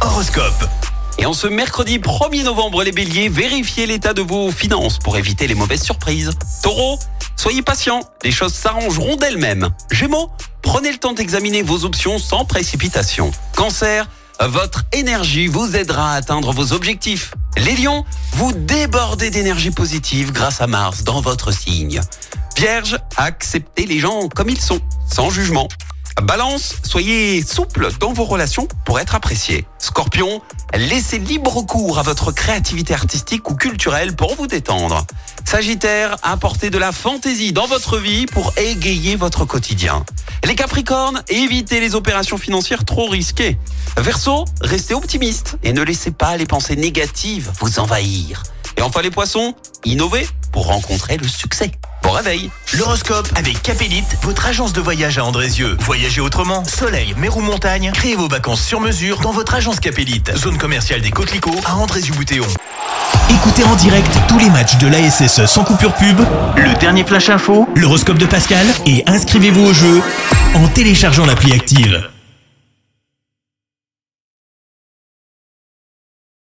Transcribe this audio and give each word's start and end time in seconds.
Horoscope. 0.00 0.68
Et 1.18 1.26
en 1.26 1.32
ce 1.32 1.48
mercredi 1.48 1.98
1er 1.98 2.44
novembre, 2.44 2.84
les 2.84 2.92
béliers, 2.92 3.28
vérifiez 3.28 3.86
l'état 3.86 4.14
de 4.14 4.22
vos 4.22 4.52
finances 4.52 4.98
pour 4.98 5.16
éviter 5.16 5.48
les 5.48 5.56
mauvaises 5.56 5.82
surprises. 5.82 6.30
Taureau, 6.62 6.96
soyez 7.34 7.62
patient, 7.62 8.00
les 8.22 8.30
choses 8.30 8.52
s'arrangeront 8.52 9.16
d'elles-mêmes. 9.16 9.70
Gémeaux, 9.90 10.30
prenez 10.62 10.92
le 10.92 10.98
temps 10.98 11.12
d'examiner 11.12 11.62
vos 11.62 11.84
options 11.84 12.18
sans 12.18 12.44
précipitation. 12.44 13.32
Cancer, 13.56 14.08
votre 14.40 14.84
énergie 14.92 15.48
vous 15.48 15.74
aidera 15.74 16.12
à 16.12 16.16
atteindre 16.16 16.52
vos 16.52 16.72
objectifs. 16.72 17.34
Les 17.56 17.74
lions, 17.74 18.04
vous 18.34 18.52
débordez 18.52 19.30
d'énergie 19.30 19.72
positive 19.72 20.30
grâce 20.30 20.60
à 20.60 20.68
Mars 20.68 21.02
dans 21.02 21.20
votre 21.20 21.50
signe. 21.50 22.00
Vierge, 22.56 22.96
acceptez 23.16 23.86
les 23.86 23.98
gens 23.98 24.28
comme 24.28 24.50
ils 24.50 24.60
sont, 24.60 24.80
sans 25.12 25.30
jugement. 25.30 25.68
Balance, 26.20 26.76
soyez 26.82 27.42
souple 27.42 27.90
dans 28.00 28.12
vos 28.12 28.24
relations 28.24 28.66
pour 28.84 28.98
être 28.98 29.14
apprécié. 29.14 29.66
Scorpion, 29.78 30.42
laissez 30.74 31.18
libre 31.18 31.62
cours 31.62 31.98
à 31.98 32.02
votre 32.02 32.32
créativité 32.32 32.92
artistique 32.92 33.48
ou 33.48 33.54
culturelle 33.54 34.16
pour 34.16 34.34
vous 34.34 34.48
détendre. 34.48 35.06
Sagittaire, 35.44 36.16
apportez 36.22 36.70
de 36.70 36.78
la 36.78 36.90
fantaisie 36.90 37.52
dans 37.52 37.66
votre 37.66 37.98
vie 37.98 38.26
pour 38.26 38.52
égayer 38.56 39.14
votre 39.14 39.44
quotidien. 39.44 40.04
Les 40.44 40.56
Capricornes, 40.56 41.22
évitez 41.28 41.80
les 41.80 41.94
opérations 41.94 42.36
financières 42.36 42.84
trop 42.84 43.08
risquées. 43.08 43.56
Verseau, 43.96 44.44
restez 44.60 44.94
optimiste 44.94 45.56
et 45.62 45.72
ne 45.72 45.82
laissez 45.82 46.10
pas 46.10 46.36
les 46.36 46.46
pensées 46.46 46.76
négatives 46.76 47.52
vous 47.60 47.78
envahir. 47.78 48.42
Et 48.76 48.82
enfin 48.82 49.02
les 49.02 49.10
poissons, 49.10 49.54
innovez 49.84 50.28
pour 50.52 50.66
rencontrer 50.66 51.16
le 51.16 51.28
succès. 51.28 51.70
Bon 52.08 52.14
réveil 52.14 52.50
L'horoscope 52.72 53.28
avec 53.34 53.62
Capélite, 53.62 54.16
votre 54.22 54.46
agence 54.46 54.72
de 54.72 54.80
voyage 54.80 55.18
à 55.18 55.24
Andrézieux. 55.26 55.76
Voyagez 55.80 56.22
autrement, 56.22 56.64
soleil, 56.64 57.14
mer 57.18 57.36
ou 57.36 57.42
montagne, 57.42 57.90
créez 57.92 58.16
vos 58.16 58.28
vacances 58.28 58.62
sur 58.62 58.80
mesure 58.80 59.20
dans 59.20 59.30
votre 59.30 59.54
agence 59.54 59.78
Capélite. 59.78 60.34
Zone 60.34 60.56
commerciale 60.56 61.02
des 61.02 61.10
Coquelicots 61.10 61.60
à 61.66 61.76
Andrézieux-Boutéon. 61.76 62.46
Écoutez 63.28 63.62
en 63.62 63.74
direct 63.74 64.10
tous 64.26 64.38
les 64.38 64.48
matchs 64.48 64.78
de 64.78 64.86
l'ASSE 64.86 65.44
sans 65.44 65.64
coupure 65.64 65.92
pub, 65.92 66.18
le 66.56 66.72
dernier 66.78 67.04
flash 67.04 67.28
info, 67.28 67.68
l'horoscope 67.76 68.16
de 68.16 68.24
Pascal 68.24 68.66
et 68.86 69.04
inscrivez-vous 69.06 69.66
au 69.66 69.74
jeu 69.74 70.00
en 70.54 70.66
téléchargeant 70.68 71.26
l'appli 71.26 71.52
active. 71.52 72.08